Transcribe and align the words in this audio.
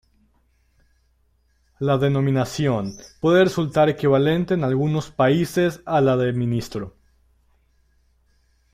La 1.77 1.99
denominación 1.99 2.95
puede 3.19 3.43
resultar 3.43 3.87
equivalente 3.87 4.55
en 4.55 4.63
algunos 4.63 5.11
países 5.11 5.83
a 5.85 6.01
la 6.01 6.17
de 6.17 6.33
ministro. 6.33 6.95